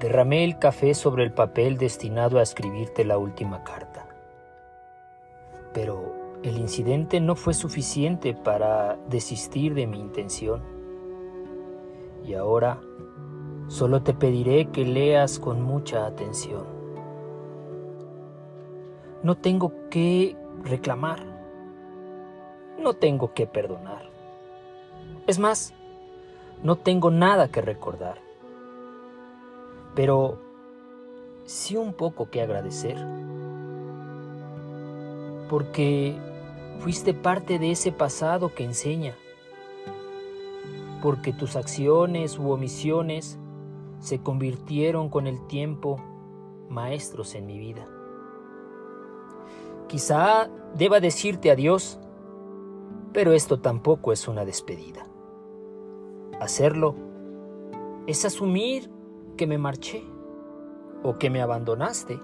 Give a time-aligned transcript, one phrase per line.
[0.00, 4.06] Derramé el café sobre el papel destinado a escribirte la última carta.
[5.74, 6.14] Pero
[6.44, 10.62] el incidente no fue suficiente para desistir de mi intención.
[12.24, 12.78] Y ahora
[13.66, 16.64] solo te pediré que leas con mucha atención.
[19.24, 21.24] No tengo que reclamar.
[22.78, 24.08] No tengo que perdonar.
[25.26, 25.74] Es más,
[26.62, 28.27] no tengo nada que recordar.
[29.94, 30.38] Pero
[31.44, 32.96] sí un poco que agradecer.
[35.48, 36.16] Porque
[36.80, 39.14] fuiste parte de ese pasado que enseña.
[41.02, 43.38] Porque tus acciones u omisiones
[44.00, 45.96] se convirtieron con el tiempo
[46.68, 47.86] maestros en mi vida.
[49.88, 51.98] Quizá deba decirte adiós,
[53.12, 55.06] pero esto tampoco es una despedida.
[56.40, 56.94] Hacerlo
[58.06, 58.90] es asumir
[59.38, 60.04] que me marché
[61.02, 62.20] o que me abandonaste.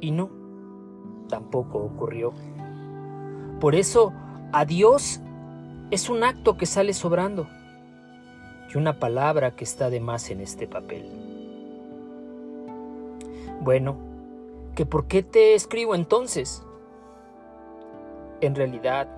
[0.00, 0.28] Y no,
[1.30, 2.34] tampoco ocurrió.
[3.60, 4.12] Por eso,
[4.52, 5.22] adiós
[5.90, 7.48] es un acto que sale sobrando
[8.72, 11.10] y una palabra que está de más en este papel.
[13.60, 13.96] Bueno,
[14.74, 16.62] ¿que por qué te escribo entonces?
[18.40, 19.08] En realidad,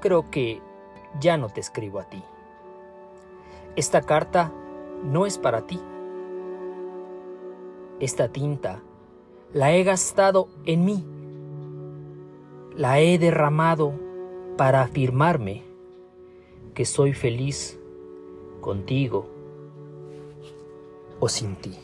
[0.00, 0.60] creo que
[1.20, 2.22] ya no te escribo a ti.
[3.76, 4.52] Esta carta
[5.04, 5.78] no es para ti.
[8.00, 8.82] Esta tinta
[9.52, 11.04] la he gastado en mí.
[12.76, 13.92] La he derramado
[14.56, 15.62] para afirmarme
[16.74, 17.78] que soy feliz
[18.60, 19.26] contigo
[21.20, 21.78] o sin ti.